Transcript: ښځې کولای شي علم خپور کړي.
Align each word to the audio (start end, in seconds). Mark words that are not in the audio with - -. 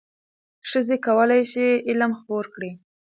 ښځې 0.69 0.97
کولای 1.07 1.41
شي 1.51 1.67
علم 1.89 2.11
خپور 2.19 2.45
کړي. 2.53 2.71